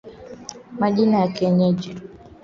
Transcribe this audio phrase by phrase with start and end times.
[0.79, 1.99] Majina ya kienyeji